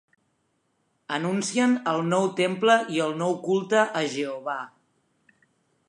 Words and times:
Anuncien 1.17 1.75
el 1.91 2.01
Nou 2.07 2.25
Temple 2.41 2.79
i 2.97 3.05
el 3.09 3.15
nou 3.21 3.39
culte 3.47 3.85
a 4.01 4.05
Jehovà. 4.17 4.61